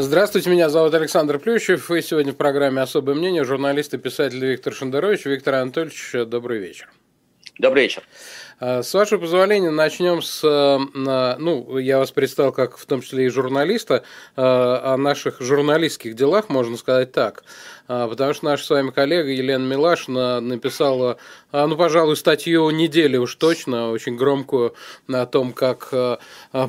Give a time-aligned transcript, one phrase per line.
[0.00, 1.90] Здравствуйте, меня зовут Александр Плющев.
[1.90, 5.24] И сегодня в программе «Особое мнение» журналист и писатель Виктор Шендерович.
[5.24, 6.88] Виктор Анатольевич, добрый вечер.
[7.58, 8.04] Добрый вечер.
[8.60, 13.26] А, с вашего позволения начнем с, э, ну, я вас представил как в том числе
[13.26, 14.02] и журналиста,
[14.36, 17.44] э, о наших журналистских делах, можно сказать так.
[17.86, 21.16] Потому что наша с вами коллега Елена Милашина написала,
[21.52, 24.74] ну, пожалуй, статью недели уж точно, очень громкую
[25.10, 26.18] о том, как э,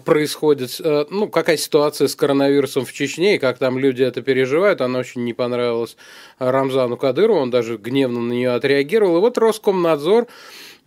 [0.06, 4.80] происходит, ну, какая ситуация с коронавирусом в Чечне, и как там люди это переживают.
[4.80, 5.98] Она очень не понравилась
[6.38, 9.18] Рамзану Кадырову, он даже гневно на нее отреагировал.
[9.18, 10.26] И вот Роскомнадзор Э,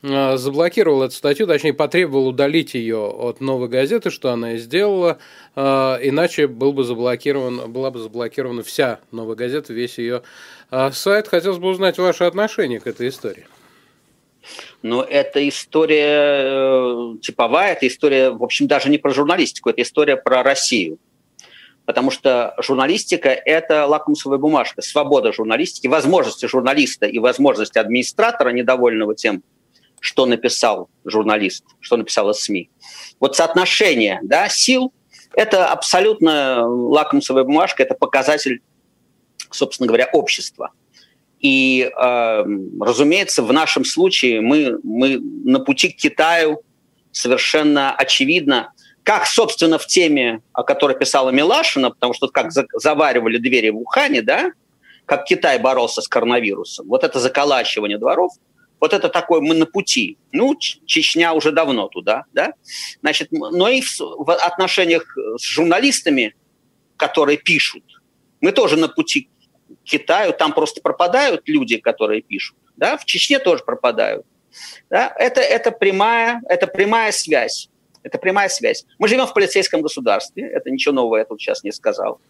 [0.03, 5.19] заблокировал эту статью, точнее потребовал удалить ее от новой газеты, что она и сделала,
[5.55, 10.23] э, иначе был бы заблокирован, была бы заблокирована вся новая газета, весь ее
[10.73, 11.29] э, сайт.
[11.29, 13.47] Хотелось бы узнать ваше отношение к этой истории.
[14.83, 20.43] Но эта история типовая, это история, в общем, даже не про журналистику, это история про
[20.43, 20.99] Россию.
[21.85, 29.43] Потому что журналистика– это лакмусовая бумажка, свобода журналистики, возможности журналиста и возможности администратора, недовольного тем,
[30.03, 32.71] что написал журналист, что написала СМИ.
[33.21, 34.93] Вот соотношение да, сил–
[35.37, 38.63] это абсолютно лакмусовая бумажка, это показатель,
[39.53, 40.73] собственно говоря, общества.
[41.39, 42.45] И, э,
[42.81, 46.63] разумеется, в нашем случае мы, мы на пути к Китаю
[47.13, 48.73] совершенно очевидно,
[49.05, 54.23] как, собственно, в теме, о которой писала Милашина, потому что как заваривали двери в Ухане,
[54.23, 54.51] да,
[55.07, 58.33] как Китай боролся с коронавирусом, вот это заколачивание дворов–
[58.83, 60.19] вот это такое мы на пути.
[60.33, 62.55] Ну, Чечня уже давно туда, да?
[63.01, 66.35] Значит, но и в, в отношениях с журналистами,
[66.97, 67.85] которые пишут,
[68.41, 69.31] мы тоже на пути
[69.69, 72.97] к Китаю, там просто пропадают люди, которые пишут, да?
[72.97, 74.27] В Чечне тоже пропадают.
[74.91, 75.15] Да?
[75.17, 77.69] Это, это, прямая, это прямая связь.
[78.03, 78.85] Это прямая связь.
[78.99, 82.21] Мы живем в полицейском государстве, это ничего нового я тут сейчас не сказал.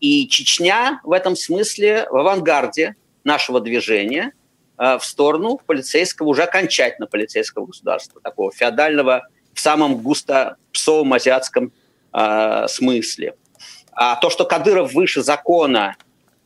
[0.00, 4.45] И Чечня в этом смысле в авангарде нашего движения– Э,
[4.78, 11.72] в сторону полицейского, уже окончательно полицейского государства, такого феодального в самом густо псовом азиатском
[12.12, 13.34] э, смысле.
[13.92, 15.96] А то, что Кадыров выше закона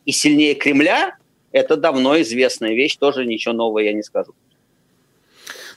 [0.05, 1.17] и сильнее Кремля,
[1.51, 4.33] это давно известная вещь, тоже ничего нового я не скажу.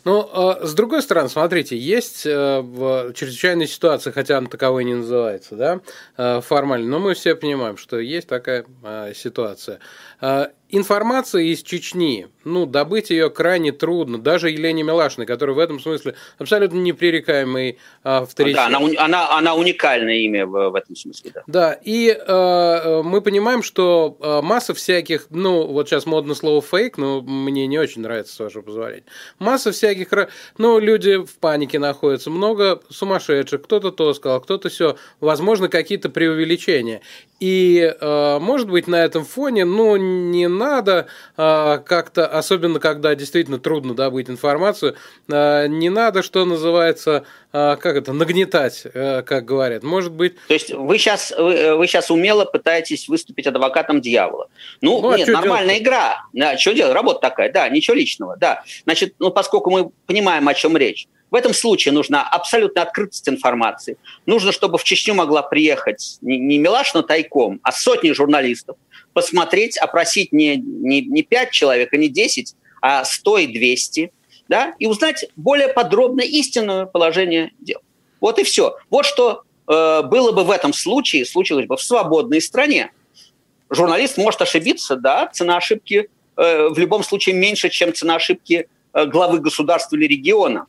[0.05, 4.95] Ну, а, с другой стороны, смотрите, есть э, в чрезвычайной ситуации, хотя она таковой не
[4.95, 5.81] называется, да,
[6.17, 8.67] э, формально, но мы все понимаем, что есть такая
[9.15, 9.81] ситуация.
[10.77, 16.17] Информация из Чечни, ну, добыть ее крайне трудно, даже Елене Милашиной, которая в этом смысле
[16.37, 18.57] абсолютно непререкаемый авторитет.
[18.57, 21.43] Да, она, она, она уникальное имя в, в этом смысле, да.
[21.47, 26.99] Да, и э, мы понимаем, что э, масса всяких, ну, вот сейчас модно слово фейк,
[26.99, 29.05] но мне не очень нравится, с вашего позволения.
[29.39, 30.09] Масса всяких,
[30.59, 37.01] ну, люди в панике находятся, много сумасшедших, кто-то то сказал, кто-то все, возможно, какие-то преувеличения.
[37.41, 43.59] И, э, может быть, на этом фоне, ну, не надо э, как-то, особенно когда действительно
[43.59, 44.95] трудно добыть информацию,
[45.29, 49.85] э, не надо, что называется, как это, нагнетать, как говорят.
[49.85, 50.35] Может быть...
[50.49, 54.49] То есть вы сейчас, вы, вы сейчас умело пытаетесь выступить адвокатом дьявола.
[54.81, 55.83] Ну, ну а нет, нормальная делать?
[55.83, 56.25] игра.
[56.33, 56.95] Да, что делать?
[56.95, 58.65] Работа такая, да, ничего личного, да.
[58.83, 63.97] Значит, ну, поскольку мы понимаем, о чем речь, в этом случае нужна абсолютная открытость информации.
[64.27, 68.77] Нужно, чтобы в Чечню могла приехать не, не Милашина тайком, а сотни журналистов,
[69.13, 74.13] посмотреть, опросить не, не, не 5 человек, а не 10, а 100 и 200,
[74.49, 77.81] да, и узнать более подробно истинное положение дел.
[78.21, 78.77] Вот и все.
[78.91, 82.93] Вот что э, было бы в этом случае, случилось бы в свободной стране.
[83.71, 89.07] Журналист может ошибиться, да, цена ошибки э, в любом случае меньше, чем цена ошибки э,
[89.07, 90.67] главы государства или региона.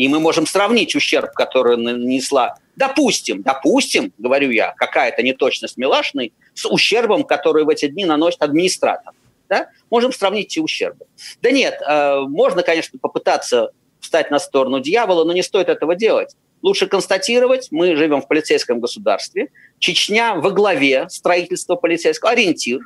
[0.00, 6.66] И мы можем сравнить ущерб, который нанесла, допустим, допустим, говорю я, какая-то неточность Милашиной, с
[6.66, 9.12] ущербом, который в эти дни наносит администратор.
[9.50, 9.68] Да?
[9.90, 11.04] Можем сравнить эти ущербы.
[11.42, 16.34] Да нет, э, можно, конечно, попытаться встать на сторону дьявола, но не стоит этого делать.
[16.62, 19.50] Лучше констатировать, мы живем в полицейском государстве,
[19.80, 22.80] Чечня во главе строительства полицейского, ориентир.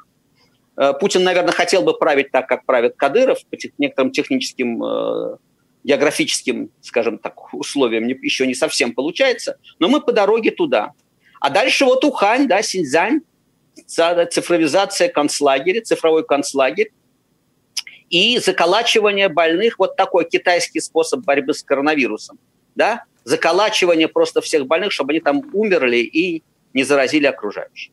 [0.77, 5.37] Э, Путин, наверное, хотел бы править так, как правит Кадыров, по некоторым техническим э,
[5.85, 10.93] географическим, скажем так, условиям еще не совсем получается, но мы по дороге туда.
[11.41, 13.21] А дальше вот Ухань, да, Синьцзянь,
[13.87, 16.91] цифровизация концлагеря, цифровой концлагерь,
[18.09, 22.39] и заколачивание больных, вот такой китайский способ борьбы с коронавирусом,
[22.75, 26.43] да, заколачивание просто всех больных, чтобы они там умерли и
[26.73, 27.93] не заразили окружающих.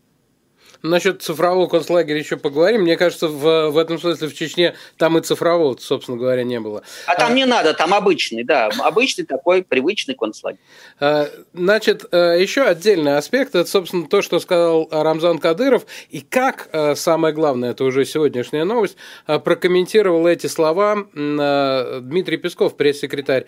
[0.84, 2.82] Насчет цифрового концлагеря еще поговорим.
[2.82, 6.84] Мне кажется, в, в этом смысле в Чечне там и цифрового, собственно говоря, не было.
[7.08, 10.60] А там а, не надо, там обычный, да, обычный такой привычный концлагерь.
[11.00, 16.70] А, значит, э, еще отдельный аспект, это, собственно, то, что сказал Рамзан Кадыров, и как,
[16.72, 18.98] э, самое главное, это уже сегодняшняя новость,
[19.28, 23.46] э, прокомментировал эти слова Дмитрий Песков, пресс-секретарь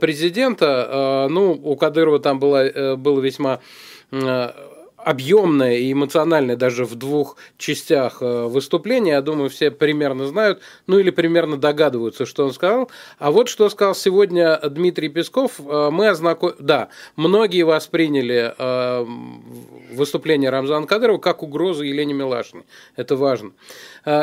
[0.00, 1.26] президента.
[1.30, 3.60] Ну, у Кадырова там было, было весьма
[5.04, 9.12] объемное и эмоциональное даже в двух частях э, выступления.
[9.12, 12.90] Я думаю, все примерно знают, ну или примерно догадываются, что он сказал.
[13.18, 15.60] А вот что сказал сегодня Дмитрий Песков.
[15.60, 16.52] Э, мы ознаком...
[16.58, 19.06] Да, многие восприняли э,
[19.92, 22.64] выступление Рамзана Кадырова как угрозу Елене Милашиной.
[22.96, 23.52] Это важно.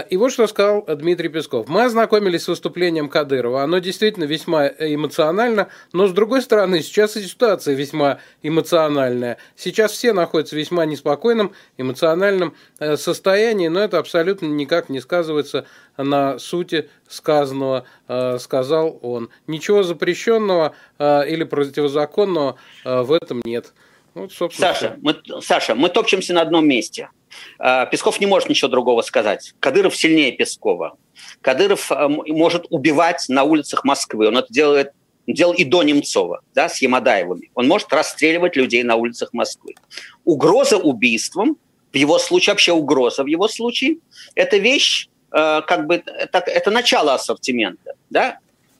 [0.09, 1.67] И вот что сказал Дмитрий Песков.
[1.67, 3.63] Мы ознакомились с выступлением Кадырова.
[3.63, 9.37] Оно действительно весьма эмоционально, но с другой стороны, сейчас и ситуация весьма эмоциональная.
[9.55, 15.65] Сейчас все находятся в весьма неспокойном эмоциональном э, состоянии, но это абсолютно никак не сказывается
[15.97, 19.29] на сути сказанного, э, сказал он.
[19.47, 23.73] Ничего запрещенного э, или противозаконного в этом нет.
[24.13, 27.09] Вот, Саша, мы, Саша, мы топчемся на одном месте.
[27.59, 29.53] Песков не может ничего другого сказать.
[29.59, 30.97] Кадыров сильнее Пескова.
[31.41, 31.91] Кадыров
[32.27, 34.27] может убивать на улицах Москвы.
[34.27, 34.91] Он это делает
[35.33, 37.51] делал и до Немцова, да, с Ямадаевыми.
[37.53, 39.75] Он может расстреливать людей на улицах Москвы.
[40.25, 41.57] Угроза убийством,
[41.91, 43.97] в его случае, вообще угроза в его случае,
[44.35, 48.39] это вещь, э, как бы, это, это начало ассортимента, да.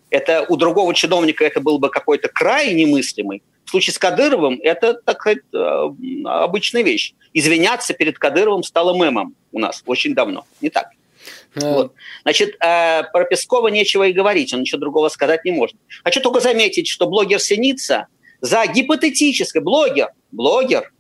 [0.10, 3.44] Это у другого чиновника это был бы какой-то край немыслимый.
[3.70, 5.90] В случае с Кадыровым это, так сказать, э,
[6.26, 7.14] обычная вещь.
[7.36, 10.88] Извиняться перед Кадыровым стало мемом у нас очень давно, не так?
[11.54, 11.94] Вот.
[12.24, 15.78] Значит, э, про Пескова нечего и говорить, он ничего другого сказать не может.
[16.04, 18.08] Хочу только заметить, что блогер Синица
[18.42, 20.92] за гипотетическое, блогер, блогер,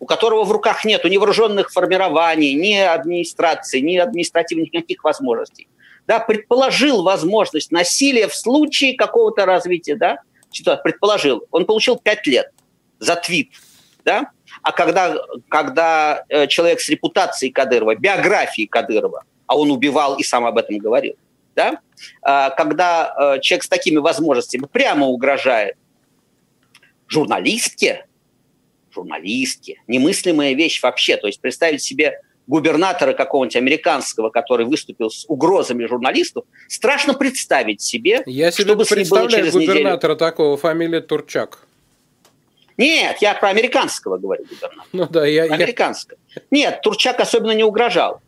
[0.00, 5.68] у которого в руках нет ни вооруженных формирований, ни администрации, ни административных никаких возможностей,
[6.08, 10.18] да, предположил возможность насилия в случае какого-то развития, да,
[10.82, 12.52] предположил, он получил 5 лет
[12.98, 13.50] за твит,
[14.04, 14.30] да,
[14.62, 15.16] а когда,
[15.48, 20.78] когда э, человек с репутацией Кадырова, биографией Кадырова, а он убивал и сам об этом
[20.78, 21.16] говорил,
[21.54, 21.80] да?
[22.22, 25.76] А, когда э, человек с такими возможностями прямо угрожает
[27.08, 28.06] журналистке,
[28.92, 35.84] журналистке, немыслимая вещь вообще, то есть представить себе губернатора какого-нибудь американского, который выступил с угрозами
[35.86, 40.16] журналистов, страшно представить себе, Я себе чтобы представляю через губернатора неделю...
[40.16, 41.60] такого, фамилия Турчак.
[42.76, 44.86] Нет, я про американского говорю губернатора.
[44.92, 45.44] Ну да, я...
[45.44, 46.18] Американского.
[46.34, 46.42] Я...
[46.50, 48.20] Нет, Турчак особенно не угрожал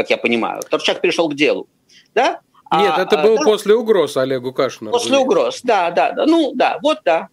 [0.00, 0.62] как я понимаю.
[0.68, 1.68] Торчак перешел к делу.
[2.14, 2.40] Да?
[2.72, 4.92] Нет, а, это было да, после угроз Олегу Кашину.
[4.92, 6.24] После угроз, да, да, да.
[6.24, 7.28] Ну, да, вот да.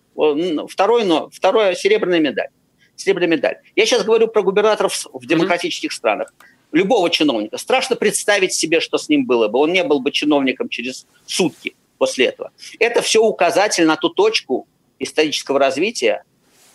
[0.68, 2.50] Второй, но, второе серебряная медаль.
[2.97, 3.57] Серебряная медаль.
[3.75, 5.95] Я сейчас говорю про губернаторов в демократических mm-hmm.
[5.95, 6.33] странах.
[6.71, 7.57] Любого чиновника.
[7.57, 9.59] Страшно представить себе, что с ним было бы.
[9.59, 12.51] Он не был бы чиновником через сутки после этого.
[12.79, 14.67] Это все указатель на ту точку
[14.99, 16.23] исторического развития,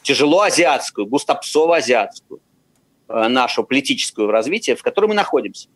[0.03, 2.41] тяжело азиатскую, густопсово-азиатскую,
[3.09, 5.69] э, нашу политическую развитие, в которой мы находимся.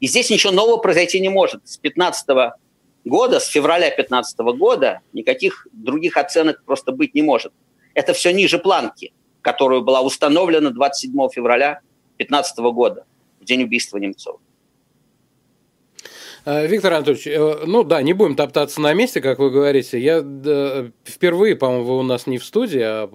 [0.00, 1.66] И здесь ничего нового произойти не может.
[1.68, 2.54] С 15
[3.04, 7.52] года, с февраля 15 года никаких других оценок просто быть не может.
[7.94, 9.12] Это все ниже планки,
[9.42, 11.80] которую была установлена 27 февраля
[12.16, 13.04] 15 года,
[13.40, 14.38] в день убийства Немцова.
[16.44, 19.98] Э, Виктор Анатольевич, э, ну да, не будем топтаться на месте, как вы говорите.
[19.98, 23.08] Я да, впервые, по-моему, вы у нас не в студии, а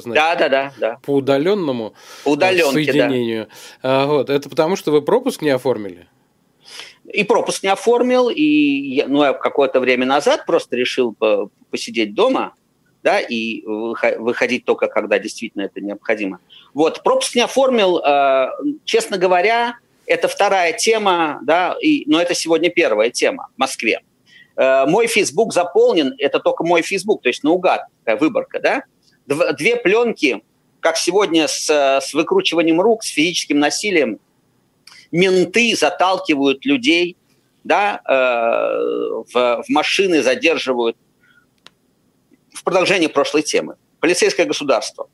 [0.00, 0.98] значит, да, да, да, да.
[1.02, 1.94] по удаленному
[2.24, 3.48] по соединению.
[3.82, 4.06] Да.
[4.06, 4.28] Вот.
[4.28, 6.08] Это потому, что вы пропуск не оформили?
[7.10, 11.14] И пропуск не оформил, и я, ну, я какое-то время назад просто решил
[11.70, 12.54] посидеть дома,
[13.04, 16.40] да, и выходить только, когда действительно это необходимо.
[16.72, 18.46] Вот, пропуск не оформил, э,
[18.86, 24.00] честно говоря, это вторая тема, да, и, но это сегодня первая тема в Москве.
[24.56, 28.84] Э, мой Facebook заполнен, это только мой Facebook, то есть наугад, такая выборка, да.
[29.26, 30.42] Две пленки,
[30.80, 34.18] как сегодня с, с выкручиванием рук, с физическим насилием,
[35.12, 37.18] менты заталкивают людей,
[37.64, 38.12] да, э,
[39.30, 40.96] в, в машины задерживают.
[42.54, 43.74] В продолжение прошлой темы.
[44.00, 45.08] Полицейское государство.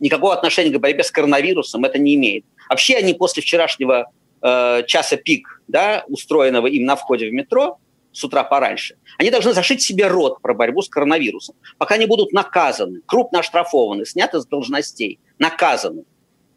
[0.00, 2.44] Никакого отношения к борьбе с коронавирусом это не имеет.
[2.68, 4.10] Вообще они после вчерашнего
[4.42, 7.78] э, часа пик, да, устроенного им на входе в метро,
[8.12, 11.54] с утра пораньше, они должны зашить себе рот про борьбу с коронавирусом.
[11.78, 16.04] Пока не будут наказаны, крупно оштрафованы, сняты с должностей, наказаны.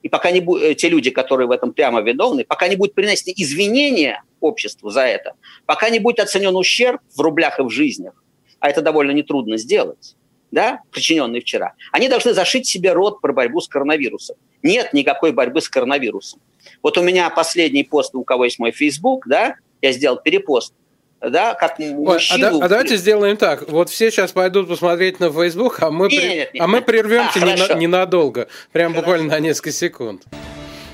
[0.01, 2.95] И пока не будут, э, те люди, которые в этом прямо виновны, пока не будет
[2.95, 5.33] принести извинения обществу за это,
[5.67, 8.13] пока не будет оценен ущерб в рублях и в жизнях,
[8.59, 10.15] а это довольно нетрудно сделать,
[10.51, 14.35] да, причиненный вчера, они должны зашить себе рот про борьбу с коронавирусом.
[14.63, 16.41] Нет никакой борьбы с коронавирусом.
[16.83, 20.73] Вот у меня последний пост, у кого есть мой Facebook, да, я сделал перепост,
[21.21, 22.47] да, как мужчину.
[22.47, 23.69] А, да, а давайте сделаем так.
[23.69, 26.27] Вот все сейчас пойдут посмотреть на Facebook, а мы, нет, при...
[26.29, 26.63] нет, нет.
[26.63, 29.01] А мы прервемся а, ненадолго, прям хорошо.
[29.01, 30.23] буквально на несколько секунд.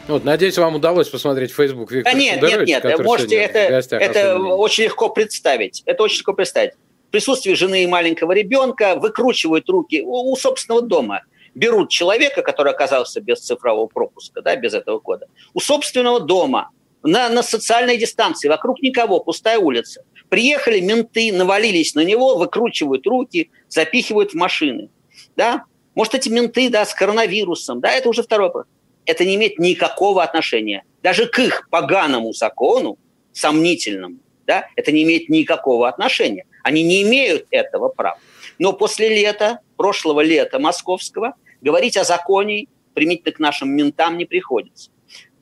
[0.08, 3.58] Вот, надеюсь, вам удалось посмотреть Facebook Виктора да нет, нет, нет, можете это,
[3.96, 5.82] это очень легко представить.
[5.86, 6.74] Это очень легко представить.
[7.16, 11.22] Присутствии жены и маленького ребенка выкручивают руки у, у собственного дома.
[11.54, 16.72] Берут человека, который оказался без цифрового пропуска, да, без этого кода, у собственного дома,
[17.04, 20.04] на, на социальной дистанции, вокруг никого, пустая улица.
[20.28, 24.90] Приехали менты, навалились на него, выкручивают руки, запихивают в машины.
[25.38, 25.64] Да?
[25.94, 28.66] Может, эти менты да, с коронавирусом, да, это уже второй вопрос
[29.06, 30.84] это не имеет никакого отношения.
[31.02, 32.98] Даже к их поганому закону,
[33.32, 36.46] сомнительному, да, это не имеет никакого отношения.
[36.66, 38.18] Они не имеют этого права.
[38.58, 44.90] Но после лета, прошлого лета московского, говорить о законе применительно к нашим ментам не приходится.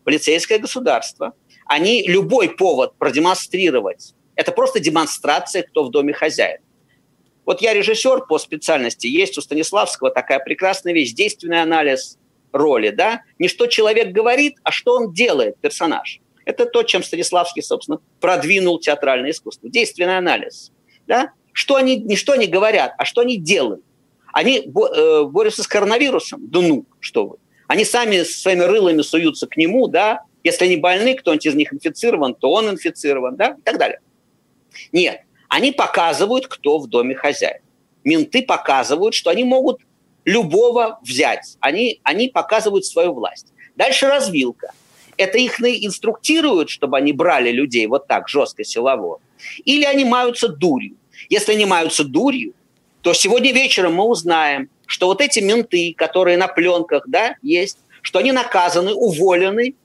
[0.03, 1.32] Полицейское государство,
[1.65, 6.60] они любой повод продемонстрировать, это просто демонстрация, кто в доме хозяин.
[7.46, 12.18] Вот я режиссер по специальности, есть у Станиславского такая прекрасная вещь, действенный анализ
[12.51, 16.20] роли, да, не что человек говорит, а что он делает, персонаж.
[16.44, 19.70] Это то, чем Станиславский, собственно, продвинул театральное искусство.
[19.70, 20.73] Действенный анализ.
[21.08, 21.32] Да?
[21.52, 23.84] Что они, не что они говорят, а что они делают.
[24.32, 26.48] Они э, борются с коронавирусом.
[26.48, 27.38] Да ну, что вы.
[27.68, 30.24] Они сами своими рылами суются к нему, да.
[30.44, 34.00] Если они больны, кто-нибудь из них инфицирован, то он инфицирован, да, и так далее.
[34.92, 37.62] Нет, они показывают, кто в доме хозяин.
[38.04, 39.82] Менты показывают, что они могут
[40.26, 41.58] любого взять.
[41.60, 43.54] Они, они показывают свою власть.
[43.76, 44.74] Дальше развилка.
[45.17, 49.20] Это их инструктируют, чтобы они брали людей вот так жестко, силово.
[49.65, 50.96] Или они маются дурью.
[51.29, 52.53] Если они маются дурью,
[53.01, 58.20] то сегодня вечером мы узнаем, что вот эти менты, которые на пленках да, есть, что
[58.20, 59.75] они наказаны, уволены,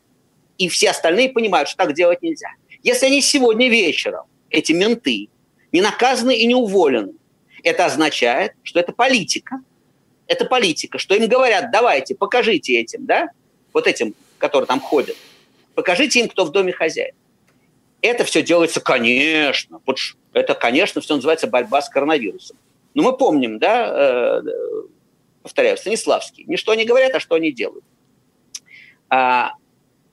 [0.57, 2.49] и все остальные понимают, что так делать нельзя.
[2.83, 5.29] Если они сегодня вечером, эти менты,
[5.73, 7.13] не наказаны и не уволены,
[7.63, 9.61] это означает, что это политика,
[10.27, 13.31] это политика, что им говорят, давайте, покажите этим, да,
[13.73, 15.17] вот этим, которые там ходят,
[15.75, 17.15] покажите им, кто в доме хозяин.
[18.01, 19.81] Это все делается, конечно,
[20.33, 22.57] это, конечно, все называется борьба с коронавирусом.
[22.95, 24.43] Но мы помним, да, э,
[25.43, 27.85] повторяю, Станиславский, не что они говорят, а что они делают.
[29.11, 29.53] А,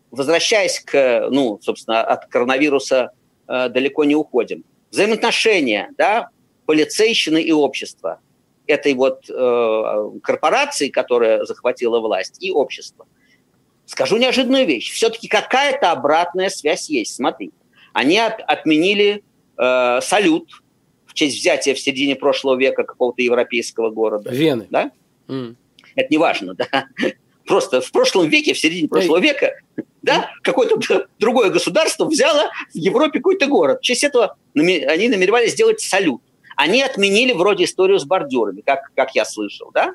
[0.09, 3.11] возвращаясь к, ну, собственно, от коронавируса
[3.47, 4.63] э, далеко не уходим.
[4.89, 6.29] Взаимоотношения, да,
[6.65, 8.19] полицейщины и общества–
[8.67, 13.07] этой вот э, корпорации, которая захватила власть, и общества.
[13.85, 14.91] Скажу неожиданную вещь.
[14.91, 17.15] Все-таки какая-то обратная связь есть.
[17.15, 17.51] Смотри,
[17.93, 19.23] они от, отменили
[19.57, 20.49] э, салют
[21.05, 24.31] в честь взятия в середине прошлого века какого-то европейского города.
[24.31, 24.67] Вены.
[24.69, 24.91] Да?
[25.27, 25.55] Mm.
[25.95, 26.87] Это не важно, да.
[27.45, 29.53] Просто в прошлом веке, в середине прошлого века,
[30.01, 30.79] да, какое-то
[31.19, 33.79] другое государство взяло в Европе какой-то город.
[33.81, 36.21] В честь этого они намеревались сделать салют.
[36.55, 39.93] Они отменили вроде историю с бордюрами, как, как я слышал, да?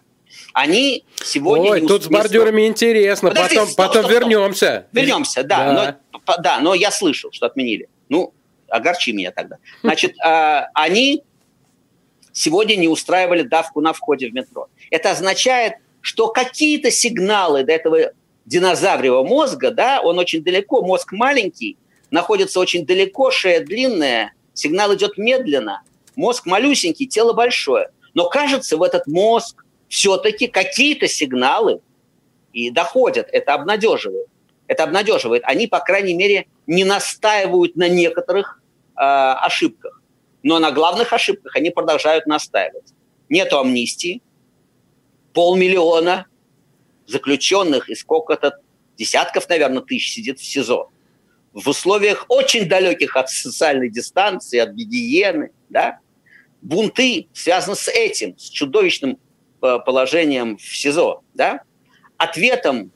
[0.52, 1.70] Они сегодня...
[1.70, 4.86] Ой, тут с бордюрами интересно, Подожди, потом, стоп, потом стоп, вернемся.
[4.92, 5.98] Вернемся, да, да.
[6.12, 7.88] Но, да, но я слышал, что отменили.
[8.08, 8.32] Ну,
[8.68, 9.56] огорчи меня тогда.
[9.82, 11.22] Значит, а, они
[12.32, 14.68] сегодня не устраивали давку на входе в метро.
[14.90, 18.12] Это означает, что какие-то сигналы до этого
[18.46, 21.76] динозавревого мозга, да, он очень далеко, мозг маленький,
[22.10, 25.82] находится очень далеко, шея длинная, сигнал идет медленно,
[26.16, 27.90] Мозг малюсенький, тело большое.
[28.12, 31.80] Но кажется, в этот мозг все-таки какие-то сигналы
[32.52, 33.28] и доходят.
[33.32, 34.28] Это обнадеживает.
[34.68, 35.42] Это обнадеживает.
[35.44, 38.62] Они, по крайней мере, не настаивают на некоторых
[38.96, 40.00] э, ошибках.
[40.44, 42.94] Но на главных ошибках они продолжают настаивать.
[43.28, 44.22] Нету амнистии.
[45.34, 46.26] Полмиллиона
[47.06, 48.60] заключенных и сколько-то
[48.96, 50.88] десятков, наверное, тысяч сидит в СИЗО.
[51.52, 55.98] В условиях очень далеких от социальной дистанции, от гигиены, да,
[56.62, 59.18] бунты связаны с этим, с чудовищным
[59.60, 61.60] положением в СИЗО, да,
[62.16, 62.92] ответом,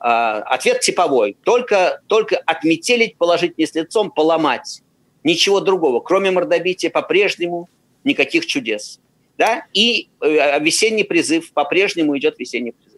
[0.00, 4.82] э, ответ типовой, только, только отметелить, положить не с лицом, поломать.
[5.24, 7.68] Ничего другого, кроме мордобития по-прежнему
[8.04, 9.00] никаких чудес.
[9.38, 9.66] Да?
[9.72, 12.91] И э, весенний призыв, по-прежнему идет весенний призыв.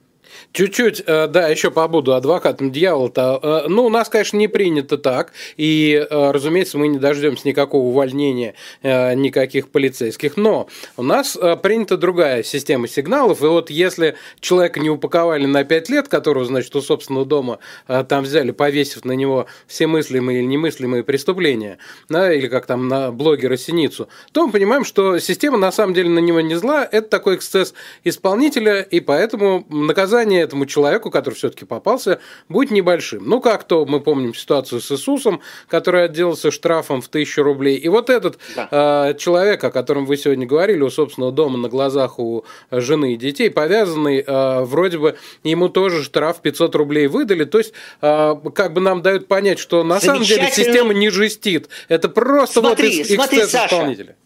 [0.53, 3.41] Чуть-чуть, э, да, еще побуду адвокатом дьявола-то.
[3.43, 7.89] Э, ну, у нас, конечно, не принято так, и, э, разумеется, мы не дождемся никакого
[7.89, 14.91] увольнения никаких полицейских, но у нас принята другая система сигналов, и вот если человека не
[14.91, 19.87] упаковали на 5 лет, которого, значит, у собственного дома там взяли, повесив на него все
[19.87, 25.19] мыслимые или немыслимые преступления, да, или как там на блогера Синицу, то мы понимаем, что
[25.19, 27.75] система на самом деле на него не зла, это такой эксцесс
[28.05, 33.25] исполнителя, и поэтому наказание наказание этому человеку, который все-таки попался, будет небольшим.
[33.27, 37.77] Ну, как то мы помним ситуацию с Иисусом, который отделался штрафом в тысячу рублей.
[37.77, 38.69] И вот этот да.
[39.11, 43.17] э, человек, о котором вы сегодня говорили, у собственного дома на глазах у жены и
[43.17, 47.45] детей, повязанный, э, вроде бы ему тоже штраф 500 рублей выдали.
[47.45, 51.69] То есть, э, как бы нам дают понять, что на самом деле система не жестит.
[51.89, 54.17] Это просто смотри, вот смотри, Саша, исполнителя.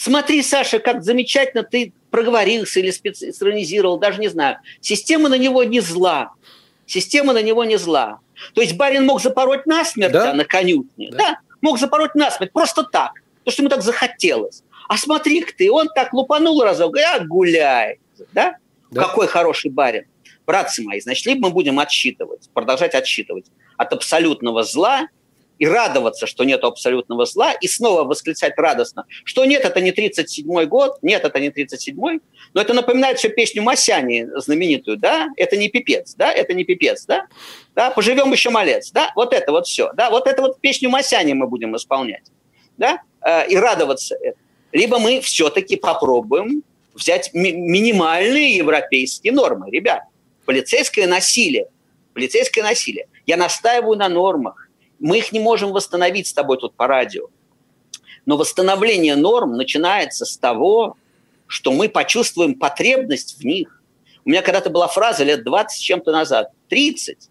[0.00, 4.58] Смотри, Саша, как замечательно ты проговорился или специализировал, даже не знаю.
[4.80, 6.30] Система на него не зла.
[6.86, 8.20] Система на него не зла.
[8.54, 10.32] То есть барин мог запороть насмерть да?
[10.34, 11.10] на конюшне.
[11.10, 11.16] Да.
[11.16, 14.62] да, мог запороть насмерть просто так, потому что ему так захотелось.
[14.88, 17.98] А смотри-ка ты, он так лупанул разок, а гуляй.
[18.32, 18.56] Да?
[18.92, 19.02] да?
[19.02, 20.04] Какой хороший барин.
[20.46, 25.08] Братцы мои, значит, либо мы будем отсчитывать, продолжать отсчитывать от абсолютного зла
[25.58, 30.66] и радоваться, что нет абсолютного зла, и снова восклицать радостно, что нет, это не 37-й
[30.66, 32.20] год, нет, это не 37-й,
[32.54, 37.06] но это напоминает все песню Масяни знаменитую, да, это не пипец, да, это не пипец,
[37.06, 37.26] да,
[37.74, 41.34] да, поживем еще малец, да, вот это вот все, да, вот это вот песню Масяни
[41.34, 42.30] мы будем исполнять,
[42.76, 44.44] да, э, и радоваться этому.
[44.72, 46.62] Либо мы все-таки попробуем
[46.94, 49.70] взять ми- минимальные европейские нормы.
[49.70, 50.02] Ребят,
[50.44, 51.68] полицейское насилие,
[52.12, 53.06] полицейское насилие.
[53.26, 54.67] Я настаиваю на нормах
[54.98, 57.28] мы их не можем восстановить с тобой тут по радио.
[58.26, 60.96] Но восстановление норм начинается с того,
[61.46, 63.82] что мы почувствуем потребность в них.
[64.24, 67.30] У меня когда-то была фраза лет 20 с чем-то назад, 30.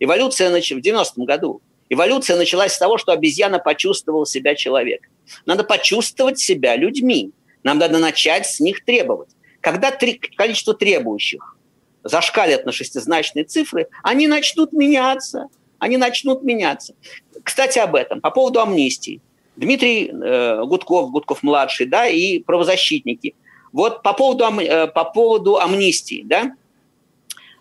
[0.00, 0.72] Эволюция нач...
[0.72, 1.60] в 90-м году.
[1.88, 5.02] Эволюция началась с того, что обезьяна почувствовала себя человек.
[5.46, 7.30] Надо почувствовать себя людьми.
[7.62, 9.28] Нам надо начать с них требовать.
[9.60, 10.14] Когда три...
[10.14, 11.56] количество требующих
[12.02, 15.46] зашкалят на шестизначные цифры, они начнут меняться–
[15.84, 16.94] они начнут меняться.
[17.42, 19.20] Кстати, об этом, по поводу амнистии.
[19.56, 23.34] Дмитрий э, Гудков, Гудков-младший, да, и правозащитники.
[23.72, 26.52] Вот по поводу, э, по поводу амнистии, да,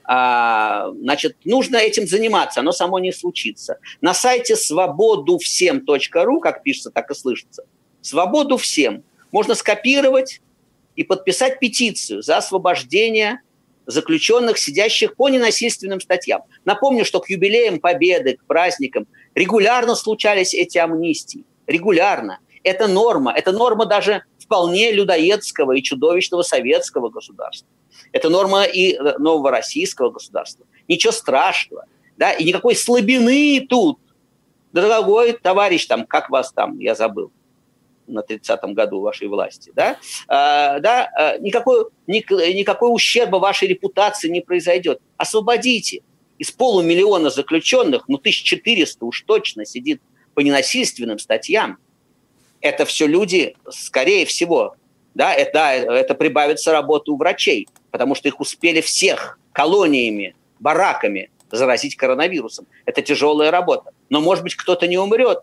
[0.06, 3.78] а, значит, нужно этим заниматься, оно само не случится.
[4.02, 7.64] На сайте свободувсем.ру, как пишется, так и слышится,
[8.02, 10.42] свободу всем можно скопировать
[10.96, 13.42] и подписать петицию за освобождение
[13.86, 16.44] заключенных, сидящих по ненасильственным статьям.
[16.66, 21.46] Напомню, что к юбилеям Победы, к праздникам регулярно случались эти амнистии.
[21.68, 22.40] Регулярно.
[22.64, 23.34] Это норма.
[23.34, 27.68] Это норма даже вполне людоедского и чудовищного советского государства.
[28.12, 30.66] Это норма и э, нового российского государства.
[30.88, 31.86] Ничего страшного.
[32.18, 32.32] Да?
[32.32, 34.00] И никакой слабины тут.
[34.72, 37.32] Дорогой товарищ, там, как вас там, я забыл
[38.08, 44.30] на 30-м году вашей власти, да, а, да а, никакой, ник, никакой ущерба вашей репутации
[44.30, 45.00] не произойдет.
[45.18, 46.02] Освободите.
[46.40, 50.02] Из полумиллиона заключенных, ну, 1400 уж точно сидит
[50.34, 51.78] по ненасильственным статьям.
[52.60, 54.76] Это все люди, скорее всего,
[55.14, 61.30] да, это, да, это прибавится работа у врачей, потому что их успели всех колониями, бараками
[61.52, 62.66] заразить коронавирусом.
[62.86, 63.92] Это тяжелая работа.
[64.10, 65.40] Но, может быть, кто-то не умрет,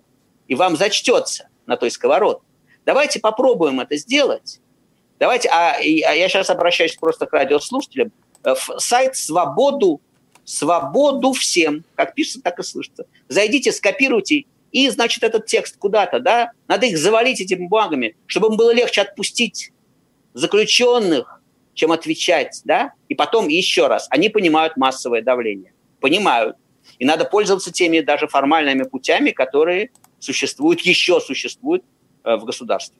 [0.49, 2.44] и вам зачтется на той сковородке.
[2.90, 4.59] Давайте попробуем это сделать.
[5.20, 8.11] Давайте, а, а я сейчас обращаюсь просто к радиослушателям.
[8.42, 10.00] Э, в сайт «Свободу»,
[10.44, 13.07] «Свободу всем», как пишется, так и слышится.
[13.29, 18.57] Зайдите, скопируйте и, значит, этот текст куда-то, да, надо их завалить этими бумагами, чтобы им
[18.57, 19.70] было легче отпустить
[20.35, 21.40] заключенных,
[21.74, 26.57] чем отвечать, да, и потом еще раз, они понимают массовое давление, понимают,
[26.98, 32.96] и надо пользоваться теми даже формальными путями, которые существуют, еще существуют Э, в государстве.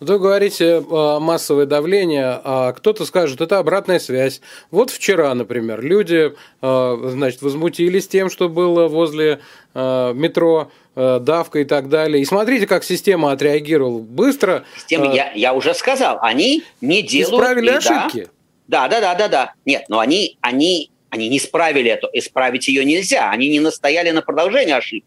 [0.00, 4.40] Вы говорите э, массовое давление, а кто-то скажет, это обратная связь.
[4.70, 9.40] Вот вчера, например, люди э, значит, возмутились тем, что было возле
[9.74, 12.22] метро, давка и так далее.
[12.22, 14.64] И смотрите, как система отреагировала быстро.
[14.78, 17.42] Система, я, я уже сказал, они не делают...
[17.42, 18.30] Исправили и, ошибки.
[18.68, 19.52] Да, да, да, да, да.
[19.66, 22.08] Нет, но они, они, они не исправили это.
[22.14, 23.28] Исправить ее нельзя.
[23.28, 25.06] Они не настояли на продолжении ошибки.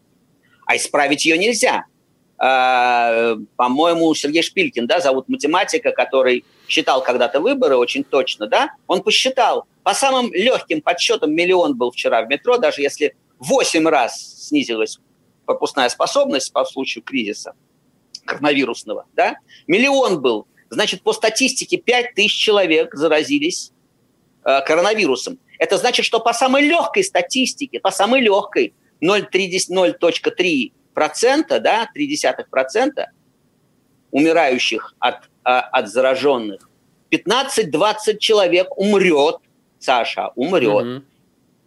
[0.66, 1.86] А исправить ее нельзя.
[2.42, 9.02] А, по-моему, Сергей Шпилькин, да, зовут математика, который считал когда-то выборы очень точно, да, он
[9.02, 14.98] посчитал, по самым легким подсчетам миллион был вчера в метро, даже если 8 раз снизилась
[15.44, 17.52] пропускная способность по случаю кризиса
[18.24, 23.72] коронавирусного, да, миллион был, значит, по статистике 5 тысяч человек заразились
[24.46, 25.38] э, коронавирусом.
[25.58, 28.72] Это значит, что по самой легкой статистике, по самой легкой
[29.02, 33.06] 0,3%, да, 0,3%
[34.10, 36.68] умирающих от, а, от зараженных,
[37.10, 39.36] 15-20 человек умрет,
[39.78, 41.02] Саша, умрет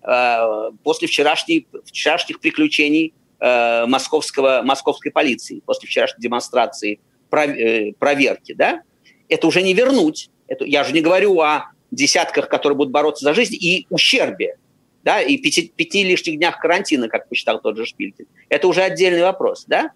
[0.02, 0.78] угу.
[0.84, 7.00] после вчерашних, вчерашних приключений э, московского, московской полиции, после вчерашней демонстрации
[7.32, 8.84] э, проверки, да,
[9.28, 10.30] это уже не вернуть.
[10.48, 14.58] Это, я же не говорю о десятках, которые будут бороться за жизнь, и ущербе,
[15.04, 18.26] да, и пяти, пяти лишних днях карантина, как посчитал тот же Шпилькин.
[18.50, 19.92] Это уже отдельный вопрос, да.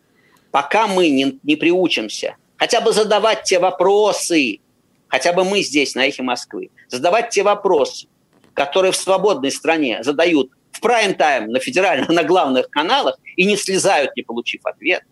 [0.52, 4.60] Пока мы не, не приучимся хотя бы задавать те вопросы,
[5.08, 8.08] хотя бы мы здесь, на эхе Москвы, задавать те вопросы,
[8.54, 14.16] которые в свободной стране задают в прайм-тайм на федеральных, на главных каналах и не слезают,
[14.16, 15.04] не получив ответ,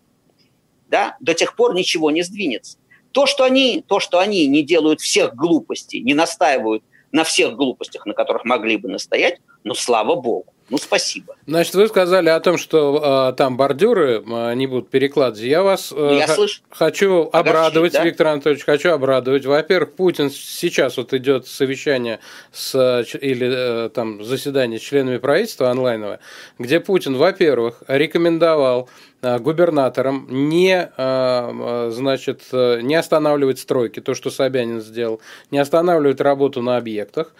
[0.89, 2.77] да, до тех пор ничего не сдвинется.
[3.11, 8.05] То, что они, то, что они не делают всех глупостей, не настаивают на всех глупостях,
[8.05, 10.45] на которых могли бы настоять, ну, слава богу.
[10.69, 11.35] Ну, спасибо.
[11.45, 15.47] Значит, вы сказали о том, что э, там бордюры э, не будут перекладывать.
[15.47, 18.03] Я вас э, Я х- хочу обрадовать, да?
[18.03, 19.45] Виктор Анатольевич, хочу обрадовать.
[19.45, 22.19] Во-первых, Путин сейчас вот идет совещание
[22.51, 22.75] с,
[23.21, 26.19] или э, там заседание с членами правительства онлайновое,
[26.57, 28.89] где Путин, во-первых, рекомендовал
[29.25, 36.21] Э, губернаторам не, э, значит, э, не останавливать стройки, то, что Собянин сделал, не останавливать
[36.21, 37.33] работу на объектах,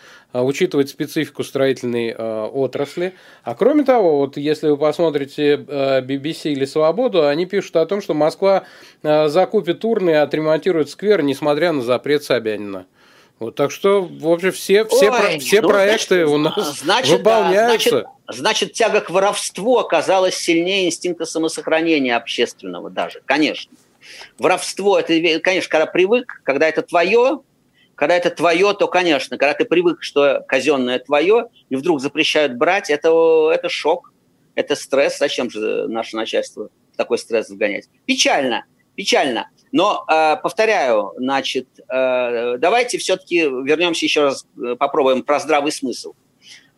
[0.44, 3.14] учитывать специфику строительной отрасли.
[3.44, 8.14] А кроме того, вот если вы посмотрите BBC или «Свободу», они пишут о том, что
[8.14, 8.66] Москва
[9.02, 12.86] закупит урны и отремонтирует сквер, несмотря на запрет Собянина.
[13.38, 16.80] Вот, так что, в общем, все, все, Ой, про, все ну, проекты значит, у нас
[16.80, 17.92] значит, выполняются.
[17.92, 23.74] Да, значит, значит, тяга к воровству оказалась сильнее инстинкта самосохранения общественного даже, конечно.
[24.40, 27.42] Воровство, это, конечно, когда привык, когда это твое,
[27.96, 32.90] когда это твое, то, конечно, когда ты привык, что казенное твое, и вдруг запрещают брать,
[32.90, 34.14] это, это шок,
[34.56, 35.18] это стресс.
[35.18, 37.88] Зачем же наше начальство такой стресс загонять?
[38.06, 39.50] Печально, печально.
[39.72, 46.14] Но, э, повторяю, значит, э, давайте все-таки вернемся еще раз, э, попробуем про здравый смысл.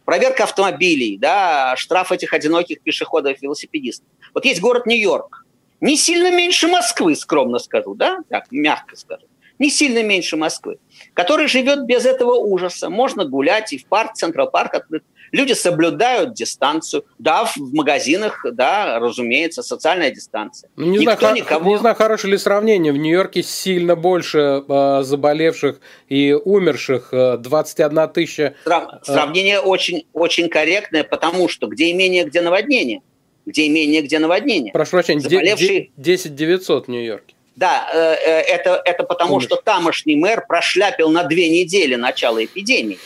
[0.06, 4.08] Проверка автомобилей, да, штраф этих одиноких пешеходов, велосипедистов.
[4.34, 5.46] Вот есть город Нью-Йорк,
[5.82, 9.28] не сильно меньше Москвы, скромно скажу, да, так, мягко скажу,
[9.60, 10.78] не сильно меньше Москвы,
[11.14, 12.90] который живет без этого ужаса.
[12.90, 15.04] Можно гулять и в парк, Централ Парк открыт.
[15.32, 17.06] Люди соблюдают дистанцию.
[17.20, 20.70] Да, в магазинах, да, разумеется, социальная дистанция.
[20.76, 21.70] Ну, не, Никто знаю, никого...
[21.70, 22.94] не знаю, хорошее ли сравнение.
[22.94, 27.10] В Нью-Йорке сильно больше э, заболевших и умерших.
[27.40, 28.56] 21 э, тысяча.
[28.64, 28.86] Срав...
[28.86, 29.00] Э...
[29.04, 33.02] Сравнение очень, очень корректное, потому что где имение, где наводнение.
[33.46, 34.72] Где имение, где наводнение.
[34.74, 35.92] Прошу прощения, Заболевшие...
[35.98, 37.37] 10 900 в Нью-Йорке.
[37.58, 39.46] Да, э, э, это, это потому, Умер.
[39.46, 43.00] что тамошний мэр прошляпил на две недели начало эпидемии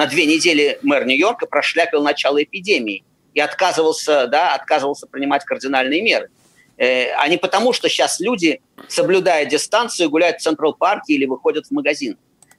[0.00, 6.30] на две недели мэр Нью-Йорка прошляпил начало эпидемии и отказывался, да, отказывался принимать кардинальные меры.
[6.78, 11.70] Э, а не потому, что сейчас люди, соблюдая дистанцию, гуляют в Централ-парке или выходят в
[11.70, 12.16] магазин.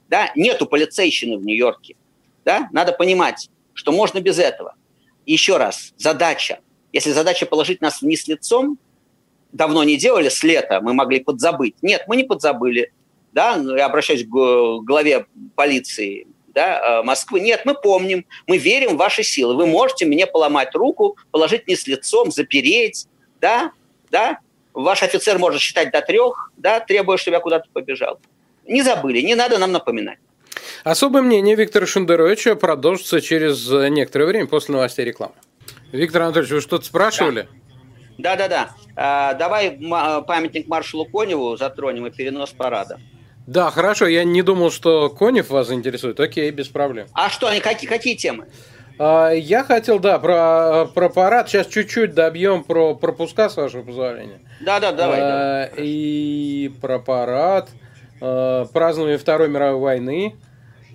[0.08, 0.30] Да?
[0.36, 1.96] Нету полицейщины в Нью-Йорке.
[2.44, 2.68] Да?
[2.70, 4.76] Надо понимать, что можно без этого.
[5.26, 6.60] Еще раз, задача.
[6.92, 8.78] Если задача положить нас вниз лицом,
[9.52, 11.74] давно не делали с лета, мы могли подзабыть.
[11.82, 12.92] Нет, мы не подзабыли.
[13.32, 13.56] Да?
[13.56, 17.40] Я обращаюсь к главе полиции да, э, Москвы.
[17.40, 19.54] Нет, мы помним, мы верим в ваши силы.
[19.54, 23.06] Вы можете мне поломать руку, положить не с лицом, запереть,
[23.40, 23.72] да,
[24.10, 24.38] да.
[24.74, 28.18] Ваш офицер может считать до трех, да, требуя, чтобы я куда-то побежал.
[28.66, 30.18] Не забыли, не надо нам напоминать.
[30.84, 35.34] Особое мнение Виктора Шендеровича продолжится через некоторое время после новостей рекламы.
[35.92, 37.42] Виктор Анатольевич, вы что-то спрашивали?
[37.42, 37.48] Да,
[38.18, 38.70] да, да.
[38.96, 39.78] А, давай
[40.26, 42.98] памятник маршалу Коневу затронем и перенос парада.
[43.46, 46.20] Да, хорошо, я не думал, что Конев вас интересует.
[46.20, 47.08] Окей, без проблем.
[47.12, 48.46] А что, какие, какие темы?
[48.98, 51.48] А, я хотел, да, про, про парад.
[51.48, 54.40] Сейчас чуть-чуть добьем про пропуска, с вашего позволения.
[54.60, 55.18] Да, да, давай.
[55.20, 55.70] А, давай.
[55.78, 57.68] И про парад,
[58.20, 60.36] а, празднование Второй мировой войны.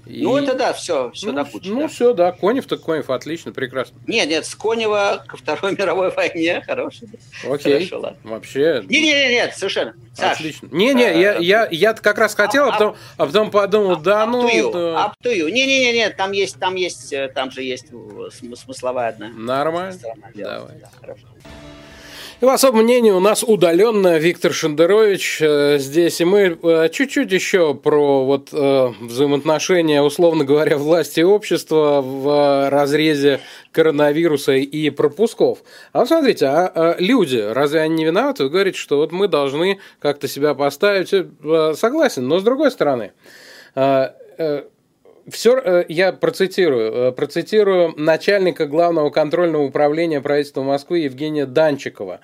[0.08, 0.24] И...
[0.24, 1.74] Ну, это да, все, все ну, допустим.
[1.74, 1.88] Ну, да.
[1.88, 3.98] все, да, Конев так Конев, отлично, прекрасно.
[4.08, 7.10] Нет, нет, с Конева ко Второй мировой войне, хороший.
[7.48, 8.17] Окей, Хорошо, ладно.
[8.24, 8.84] вообще.
[8.88, 9.96] Не, не, не, нет, совершенно.
[10.13, 10.70] Саш, отлично.
[10.72, 13.91] Не, не, я, а, я, я как раз хотел, а, а, потом, а потом подумал,
[13.93, 14.72] а, да, ну.
[14.72, 15.08] Да.
[15.08, 15.52] Up to you.
[15.52, 17.88] Не, не, не, не, там есть, там есть, э, там же есть
[18.32, 19.30] смысловая одна.
[19.30, 19.98] Нормально.
[20.34, 20.80] Давай.
[20.80, 21.28] Да, хорошо.
[22.39, 26.21] И в особом мнении у нас удаленно Виктор Шендерович э, здесь.
[26.21, 32.69] И мы э, чуть-чуть еще про вот э, взаимоотношения, условно говоря, власти и общества в
[32.69, 33.39] разрезе
[33.71, 35.63] коронавируса и пропусков.
[35.93, 38.43] А вот смотрите, а, а люди, разве они не виноваты?
[38.43, 41.10] Вы говорите, что вот мы должны как-то себя поставить.
[41.10, 43.13] Согласен, но с другой стороны,
[45.30, 52.22] все, я процитирую, процитирую начальника главного контрольного управления правительства Москвы Евгения Данчикова.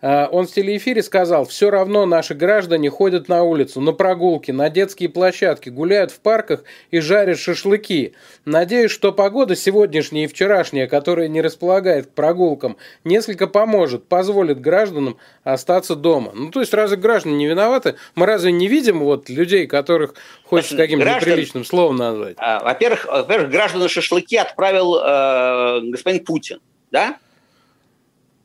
[0.00, 4.70] А, он в телеэфире сказал, все равно наши граждане ходят на улицу, на прогулки, на
[4.70, 8.14] детские площадки, гуляют в парках и жарят шашлыки.
[8.44, 15.18] Надеюсь, что погода сегодняшняя и вчерашняя, которая не располагает к прогулкам, несколько поможет, позволит гражданам
[15.42, 16.30] остаться дома.
[16.34, 17.96] Ну, то есть, разве граждане не виноваты?
[18.14, 21.30] Мы разве не видим вот людей, которых хочется каким-то Граждан...
[21.30, 22.36] неприличным словом назвать?
[22.38, 27.18] А, во-первых, во-первых, граждан шашлыки отправил э, господин Путин, да?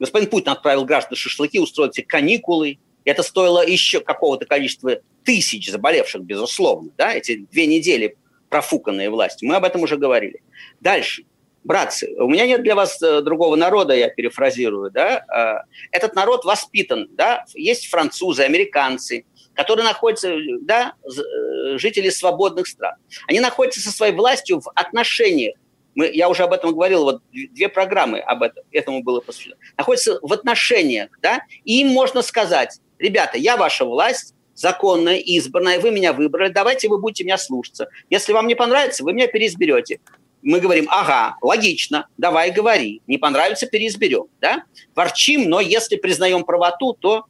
[0.04, 2.78] Господин Путин отправил граждан шашлыки, устроить себе каникулы.
[3.06, 6.92] Это стоило еще какого-то количества тысяч заболевших, безусловно.
[6.98, 7.14] Да?
[7.14, 8.18] Эти две недели
[8.50, 9.48] профуканные властью.
[9.48, 10.44] Мы об этом уже говорили.
[10.82, 11.24] Дальше.
[11.64, 16.44] Братцы, у меня нет для вас э, другого народа, я перефразирую, да, э, этот народ
[16.44, 22.96] воспитан, да, есть французы, американцы, которые находятся, да, э, жители свободных стран.
[23.30, 25.56] Они находятся со своей властью в отношениях
[25.96, 30.20] мы, я уже об этом говорил, вот две программы об этом, этому было посвящено, находятся
[30.22, 36.14] в отношениях, да, и им можно сказать, ребята, я ваша власть, законная, избранная, вы меня
[36.14, 37.90] выбрали, давайте вы будете меня слушаться.
[38.10, 40.00] Если вам не понравится, вы меня переизберете.
[40.42, 43.02] Мы говорим, ага, логично, давай говори.
[43.08, 44.26] Не понравится, переизберем.
[44.42, 44.64] Да?
[44.94, 47.26] Ворчим, но если признаем правоту, то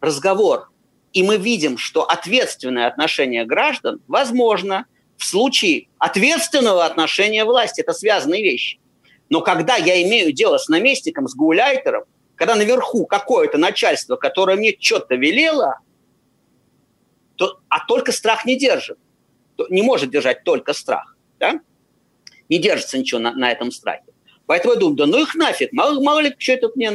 [0.00, 0.70] разговор.
[1.12, 4.86] И мы видим, что ответственное отношение граждан возможно
[5.22, 7.80] в случае ответственного отношения власти.
[7.80, 8.80] Это связанные вещи.
[9.28, 12.04] Но когда я имею дело с наместником, с гауляйтером,
[12.34, 15.78] когда наверху какое-то начальство, которое мне что-то велело,
[17.36, 18.98] то, а только страх не держит.
[19.70, 21.16] Не может держать только страх.
[21.38, 21.60] Да?
[22.48, 24.02] Не держится ничего на, на этом страхе.
[24.46, 26.90] Поэтому я думаю, да ну их нафиг, мало, мало ли, что этот мне,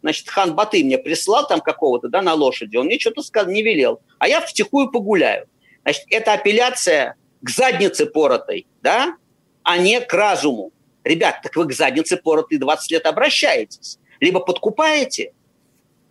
[0.00, 3.62] значит, хан Баты мне прислал там какого-то, да, на лошади, он мне что-то сказал, не
[3.62, 5.46] велел, а я втихую погуляю.
[5.82, 9.16] Значит, это апелляция к заднице поротой, да,
[9.62, 10.72] а не к разуму.
[11.04, 13.98] Ребят, так вы к заднице поротой 20 лет обращаетесь.
[14.20, 15.32] Либо подкупаете,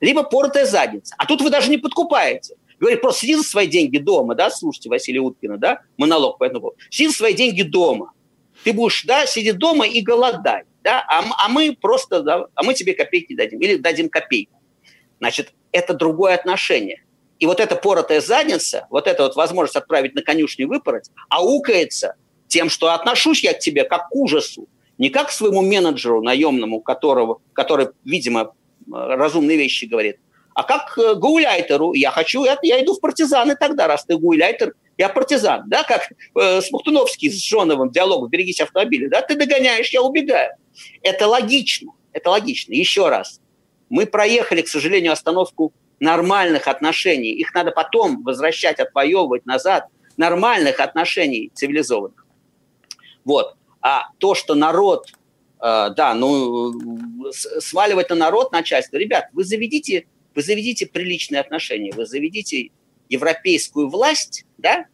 [0.01, 1.15] либо поротая задница.
[1.17, 2.55] А тут вы даже не подкупаете.
[2.79, 6.61] Говорит, просто сиди за свои деньги дома, да, слушайте Василия Уткина, да, монолог по этому
[6.61, 6.79] поводу.
[6.89, 8.11] Сиди за свои деньги дома.
[8.63, 12.73] Ты будешь, да, сидеть дома и голодай, да, а, а мы просто, да, а мы
[12.73, 14.59] тебе копейки дадим, или дадим копейку.
[15.19, 17.03] Значит, это другое отношение.
[17.41, 22.13] И вот эта поротая задница, вот эта вот возможность отправить на конюшню и выпороть, аукается
[22.47, 26.81] тем, что отношусь я к тебе как к ужасу, не как к своему менеджеру наемному,
[26.81, 28.53] которого, который, видимо,
[28.91, 30.17] разумные вещи говорит,
[30.53, 31.93] а как к гауляйтеру.
[31.93, 36.11] Я хочу, я, я иду в партизаны тогда, раз ты гауляйтер, я партизан, да, как
[36.35, 40.51] э, Смухтуновский с Жоновым диалог «Берегись автомобиля», да, ты догоняешь, я убегаю.
[41.01, 42.73] Это логично, это логично.
[42.73, 43.41] Еще раз,
[43.89, 47.31] мы проехали, к сожалению, остановку нормальных отношений.
[47.31, 49.85] Их надо потом возвращать, отвоевывать назад.
[50.17, 52.25] Нормальных отношений цивилизованных.
[53.23, 53.55] Вот.
[53.81, 55.13] А то, что народ,
[55.61, 62.05] э, да, ну, сваливать на народ начальство, ребят, вы заведите, вы заведите приличные отношения, вы
[62.05, 62.71] заведите
[63.09, 64.85] европейскую власть, да,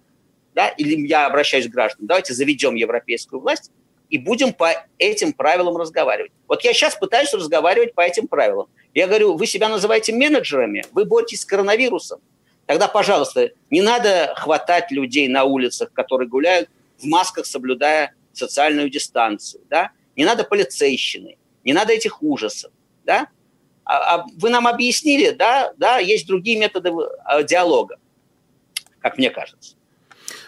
[0.54, 3.72] да, или я обращаюсь к гражданам, давайте заведем европейскую власть,
[4.10, 6.32] и будем по этим правилам разговаривать.
[6.48, 8.68] Вот я сейчас пытаюсь разговаривать по этим правилам.
[8.94, 12.20] Я говорю, вы себя называете менеджерами, вы боретесь с коронавирусом.
[12.66, 19.64] Тогда, пожалуйста, не надо хватать людей на улицах, которые гуляют в масках, соблюдая социальную дистанцию.
[19.70, 19.92] Да?
[20.16, 22.72] Не надо полицейщины, не надо этих ужасов.
[23.06, 23.28] Да?
[23.86, 27.98] А, а вы нам объяснили, да, да, есть другие методы э, диалога,
[29.00, 29.77] как мне кажется.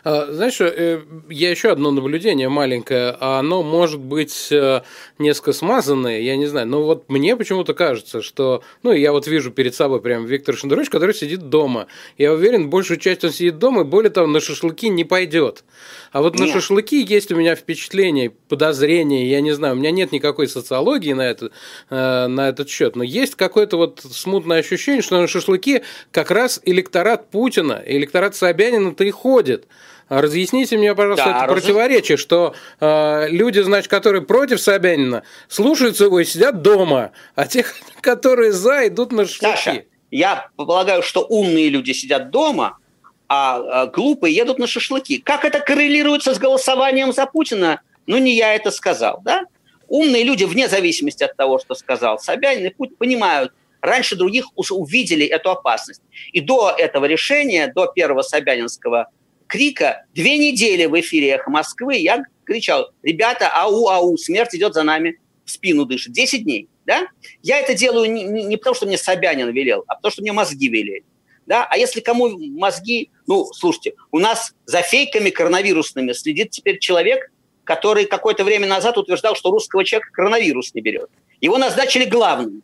[0.03, 4.81] А, знаешь, э, я еще одно наблюдение маленькое, а оно может быть э,
[5.17, 9.51] несколько смазанное, я не знаю, но вот мне почему-то кажется, что, ну, я вот вижу
[9.51, 11.87] перед собой прям Виктор Шендерович, который сидит дома.
[12.17, 15.63] Я уверен, большую часть он сидит дома, и более того, на шашлыки не пойдет.
[16.11, 16.47] А вот нет.
[16.47, 21.13] на шашлыки есть у меня впечатление, подозрение, я не знаю, у меня нет никакой социологии
[21.13, 21.51] на, это,
[21.89, 26.61] э, на этот счет, но есть какое-то вот смутное ощущение, что на шашлыки как раз
[26.65, 29.67] электорат Путина, электорат Собянина-то и ходит.
[30.09, 31.53] Разъясните мне, пожалуйста, да, это раз...
[31.53, 37.63] противоречие, что э, люди, значит, которые против Собянина, слушаются его и сидят дома, а те,
[38.01, 39.55] которые за, идут на шашлыки.
[39.55, 42.79] Саша, я полагаю, что умные люди сидят дома,
[43.27, 45.19] а, а глупые едут на шашлыки.
[45.19, 47.81] Как это коррелируется с голосованием за Путина?
[48.07, 49.43] Ну, не я это сказал, да?
[49.87, 54.73] Умные люди, вне зависимости от того, что сказал Собянин и Путин, понимают, раньше других уже
[54.73, 56.01] увидели эту опасность.
[56.31, 59.09] И до этого решения, до первого Собянинского
[59.49, 64.83] крика, две недели в эфире «Эхо Москвы» я кричал, ребята, ау, ау, смерть идет за
[64.83, 66.13] нами, в спину дышит.
[66.13, 67.07] Десять дней, да?
[67.41, 70.69] Я это делаю не, не, потому, что мне Собянин велел, а потому, что мне мозги
[70.69, 71.03] велели.
[71.47, 71.67] Да?
[71.69, 73.09] А если кому мозги...
[73.25, 77.31] Ну, слушайте, у нас за фейками коронавирусными следит теперь человек,
[77.63, 81.09] который какое-то время назад утверждал, что русского человека коронавирус не берет.
[81.41, 82.61] Его назначили главным.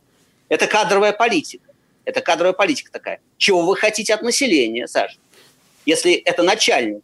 [0.49, 1.71] Это кадровая политика.
[2.05, 3.19] Это кадровая политика такая.
[3.37, 5.17] Чего вы хотите от населения, Саша?
[5.85, 7.03] Если это начальник,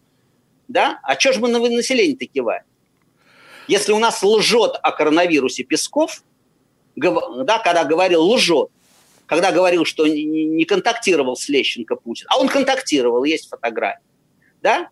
[0.68, 1.00] да?
[1.04, 2.64] А что же мы на население-то киваем?
[3.68, 6.24] Если у нас лжет о коронавирусе Песков,
[6.96, 8.70] да, когда говорил лжет,
[9.26, 14.02] когда говорил, что не контактировал с Лещенко Путин, а он контактировал, есть фотография,
[14.62, 14.90] да?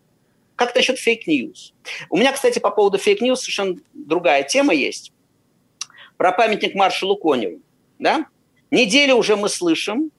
[0.56, 1.72] Как насчет fake news?
[2.08, 5.12] У меня, кстати, по поводу fake news совершенно другая тема есть.
[6.16, 7.60] Про памятник маршалу Коневу,
[7.98, 8.26] да?
[8.70, 10.10] Неделю уже мы слышим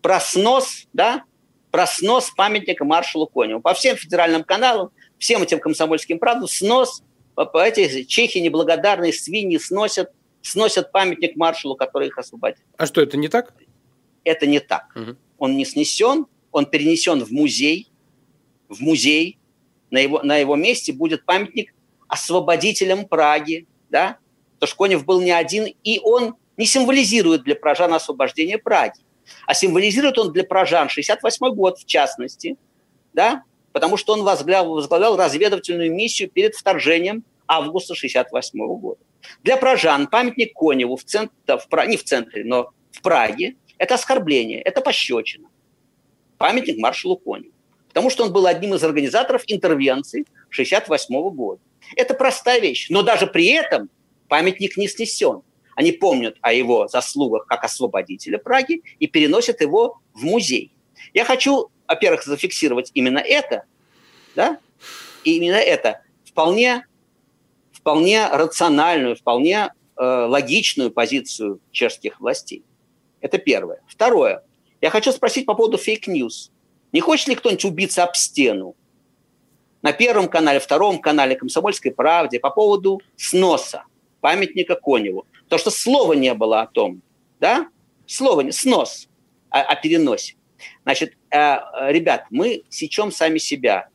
[0.00, 1.24] про снос, да,
[1.70, 3.60] про снос памятника маршалу Коневу.
[3.60, 7.02] По всем федеральным каналам, всем этим комсомольским правдам снос,
[7.54, 10.10] эти чехи неблагодарные свиньи сносят,
[10.42, 12.64] сносят памятник маршалу, который их освободил.
[12.76, 13.54] А что, это не так?
[14.24, 14.94] Это не так.
[14.96, 15.16] Угу.
[15.38, 17.90] Он не снесен, он перенесен в музей,
[18.68, 19.38] в музей.
[19.90, 21.72] На его, на его месте будет памятник
[22.08, 24.18] освободителям Праги, да,
[24.54, 29.00] потому что Конев был не один, и он не символизирует для пражан освобождение Праги,
[29.46, 32.56] а символизирует он для пражан 68 год в частности,
[33.12, 39.00] да, потому что он возглавлял, возглавлял разведывательную миссию перед вторжением августа 68 года.
[39.42, 44.60] Для пражан памятник Коневу в центре, в, не в центре, но в Праге– это оскорбление,
[44.62, 45.48] это пощечина.
[46.36, 47.52] Памятник маршалу Коневу.
[47.88, 51.60] Потому что он был одним из организаторов интервенции 68 года.
[51.96, 52.88] Это простая вещь.
[52.90, 53.90] Но даже при этом
[54.28, 55.42] памятник не снесен.
[55.78, 60.72] Они помнят о его заслугах как освободителя Праги и переносят его в музей.
[61.14, 63.62] Я хочу, во-первых, зафиксировать именно это,
[64.34, 64.58] да,
[65.22, 66.84] и именно это вполне,
[67.70, 72.64] вполне рациональную, вполне э, логичную позицию чешских властей.
[73.20, 73.80] Это первое.
[73.86, 74.42] Второе.
[74.80, 76.50] Я хочу спросить по поводу fake news.
[76.90, 78.74] Не хочет ли кто-нибудь убиться об стену
[79.82, 83.84] на Первом канале, Втором канале «Комсомольской правде» по поводу сноса
[84.20, 85.24] памятника Коневу?
[85.48, 87.02] То, что слова не было о том,
[87.40, 87.68] да?
[88.06, 89.08] Слова не, снос
[89.50, 90.34] о, о переносе.
[90.82, 91.56] Значит, э,
[91.90, 93.88] ребят, мы сечем сами себя.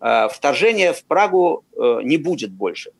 [0.00, 2.92] Э, вторжения в Прагу э, не будет больше.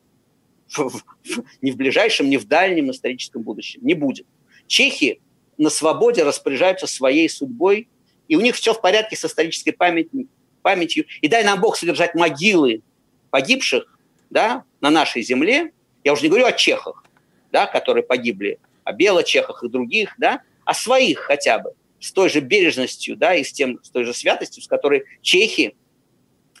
[1.61, 3.81] Ни в ближайшем, ни в дальнем историческом будущем.
[3.83, 4.25] Не будет.
[4.67, 5.21] Чехи
[5.57, 7.89] на свободе распоряжаются своей судьбой,
[8.27, 10.27] и у них все в порядке с исторической памятью.
[10.61, 11.05] памятью.
[11.21, 12.81] И дай нам Бог содержать могилы
[13.29, 15.71] погибших да, на нашей земле.
[16.03, 17.03] Я уже не говорю о чехах,
[17.51, 22.39] да, которые погибли, о белочехах и других, да, о своих хотя бы, с той же
[22.39, 25.75] бережностью, да, и с, тем, с той же святостью, с которой чехи,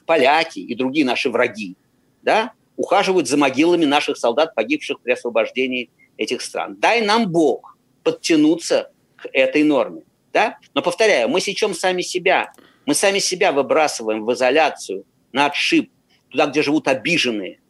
[0.05, 1.75] поляки и другие наши враги,
[2.21, 6.75] да, ухаживают за могилами наших солдат, погибших при освобождении этих стран.
[6.79, 10.03] Дай нам Бог подтянуться к этой норме.
[10.33, 10.57] Да?
[10.73, 12.53] Но повторяю, мы сечем сами себя.
[12.85, 15.91] Мы сами себя выбрасываем в изоляцию, на отшиб,
[16.29, 17.60] туда, где живут обиженные,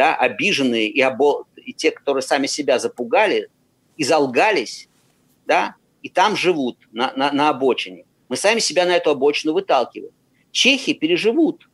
[0.00, 3.50] да, обиженные и, обо и те, которые сами себя запугали
[3.98, 4.88] и залгались,
[5.46, 8.06] да, и там живут на, на, на обочине.
[8.30, 10.14] Мы сами себя на эту обочину выталкиваем.
[10.52, 11.68] Чехи переживут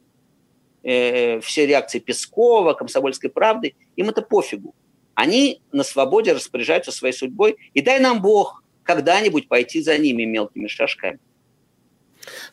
[0.83, 4.75] э, все реакции Пескова, Комсомольской правды, им это пофигу.
[5.15, 10.67] Они на свободе распоряжаются своей судьбой, и дай нам Бог когда-нибудь пойти за ними мелкими
[10.67, 11.21] шажками.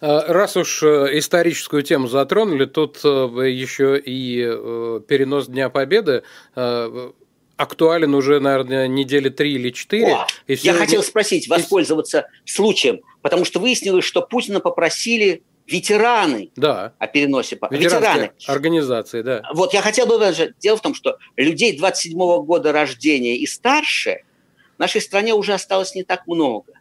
[0.02, 3.08] А, раз уж э, историческую тему затронули, тут э,
[3.50, 6.24] еще и э, перенос Дня Победы
[7.56, 10.16] актуален уже, наверное, недели три или четыре.
[10.16, 10.72] О, и все...
[10.72, 12.50] Я хотел спросить, воспользоваться и...
[12.50, 16.94] случаем, потому что выяснилось, что Путина попросили ветераны да.
[16.98, 17.58] о переносе.
[17.70, 18.32] Ветераны.
[18.48, 19.44] Организации, да.
[19.54, 20.56] Вот я хотел бы даже...
[20.60, 24.24] Дело в том, что людей 27 -го года рождения и старше
[24.76, 26.74] в нашей стране уже осталось не так много.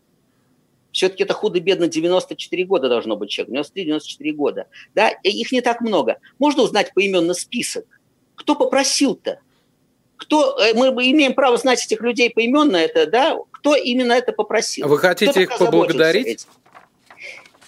[0.93, 4.67] Все-таки это худо-бедно 94 года должно быть человек, 93-94 года.
[4.95, 6.19] Да, их не так много.
[6.39, 7.87] Можно узнать поименно список?
[8.35, 9.41] Кто попросил-то?
[10.23, 14.87] кто, э, мы имеем право знать этих людей поименно, это, да, кто именно это попросил.
[14.87, 16.47] А вы хотите их поблагодарить?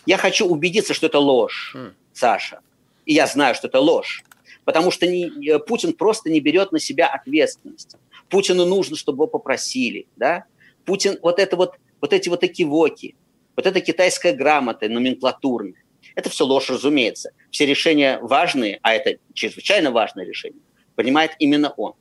[0.06, 1.92] Я хочу убедиться, что это ложь, mm.
[2.12, 2.60] Саша.
[3.06, 4.22] И я знаю, что это ложь.
[4.64, 7.96] Потому что не, Путин просто не берет на себя ответственность.
[8.28, 10.06] Путину нужно, чтобы его попросили.
[10.16, 10.44] Да?
[10.84, 11.74] Путин, вот, это вот,
[12.04, 13.16] вот эти вот экивоки,
[13.56, 15.82] вот эта китайская грамота номенклатурная,
[16.14, 17.30] это все ложь, разумеется.
[17.50, 20.60] Все решения важные, а это чрезвычайно важное решение,
[20.96, 21.94] принимает именно он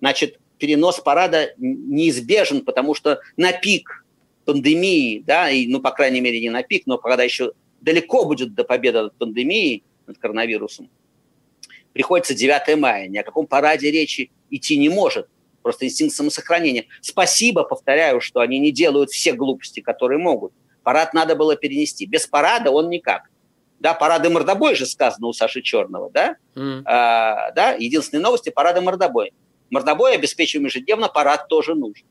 [0.00, 4.04] значит, перенос парада неизбежен, потому что на пик
[4.44, 8.54] пандемии, да, и, ну, по крайней мере, не на пик, но когда еще далеко будет
[8.54, 10.90] до победы над пандемией, над коронавирусом,
[11.92, 13.08] приходится 9 мая.
[13.08, 15.28] Ни о каком параде речи идти не может.
[15.66, 16.84] Просто инстинкт самосохранения.
[17.00, 20.52] Спасибо, повторяю, что они не делают все глупости, которые могут.
[20.84, 22.06] Парад надо было перенести.
[22.06, 23.24] Без парада он никак.
[23.80, 26.36] Да, парады мордобой же сказано у Саши Черного, да?
[26.54, 26.82] Mm.
[26.84, 29.32] А, да, единственные новости– парады мордобой.
[29.70, 32.06] Мордобой обеспечиваем ежедневно, парад тоже нужен.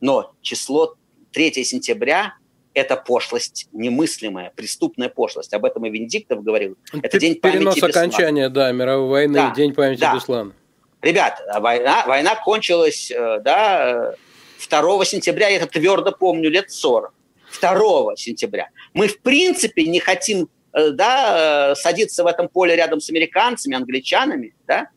[0.00, 0.94] Но число
[1.32, 2.34] 3 сентября–
[2.74, 5.52] это пошлость немыслимая, преступная пошлость.
[5.52, 6.76] Об этом и Венедиктов говорил.
[6.92, 7.90] Это день памяти Перенос Беслана.
[7.92, 10.14] окончания, да, мировой войны, да, день памяти да.
[10.14, 10.52] Беслана.
[11.00, 14.14] Ребят, война, война кончилась, э, да,
[14.68, 17.12] 2 сентября, я это твердо помню, лет 40.
[17.60, 18.70] 2 сентября.
[18.94, 23.76] Мы, в принципе, не хотим э, да, э, садиться в этом поле рядом с американцами,
[23.76, 24.88] англичанами, да,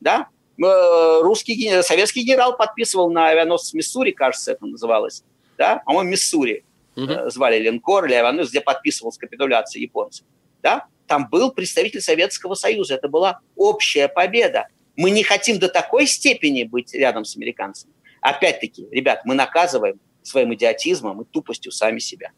[0.00, 0.28] да,
[0.62, 5.24] э, русский, советский генерал подписывал на авианосце Миссури, кажется, это называлось,
[5.58, 6.64] да, по-моему, Миссури
[6.96, 7.30] угу.
[7.30, 10.26] звали линкор или авианосец, где подписывал с капитуляцией японцев,
[10.62, 14.68] да, там был представитель Советского Союза, это была общая победа.
[14.96, 17.92] Мы не хотим до такой степени быть рядом с американцами.
[18.20, 22.30] Опять-таки, ребят, мы наказываем своим идиотизмом и тупостью сами себя.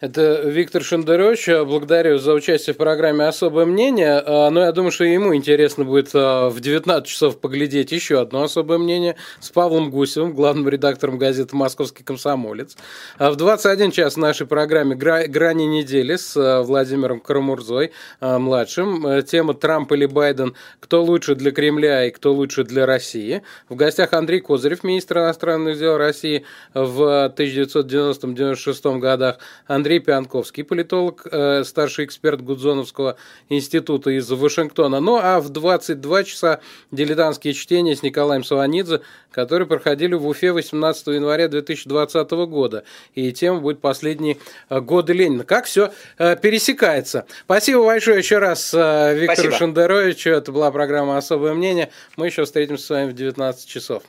[0.00, 1.46] Это Виктор Шендерович.
[1.66, 4.22] Благодарю за участие в программе «Особое мнение».
[4.24, 8.42] А, но я думаю, что ему интересно будет а, в 19 часов поглядеть еще одно
[8.42, 12.76] особое мнение с Павлом Гусевым, главным редактором газеты «Московский комсомолец».
[13.18, 19.22] А в 21 час в нашей программе «Грани недели» с Владимиром Карамурзой, младшим.
[19.24, 20.54] Тема «Трамп или Байден.
[20.80, 23.42] Кто лучше для Кремля и кто лучше для России?».
[23.68, 31.64] В гостях Андрей Козырев, министр иностранных дел России, в 1990-96 годах Андрей Пианковский, политолог, э,
[31.64, 33.16] старший эксперт Гудзоновского
[33.48, 35.00] института из Вашингтона.
[35.00, 36.60] Ну а в 22 часа
[36.90, 39.00] дилетантские чтения с Николаем Саванидзе,
[39.30, 42.84] которые проходили в Уфе 18 января 2020 года.
[43.14, 45.44] И тема будет «Последние э, годы Ленина».
[45.44, 47.26] Как все э, пересекается.
[47.44, 49.56] Спасибо большое еще раз Виктору Спасибо.
[49.56, 50.30] Шендеровичу.
[50.30, 51.90] Это была программа «Особое мнение».
[52.16, 54.02] Мы еще встретимся с вами в 19 часов.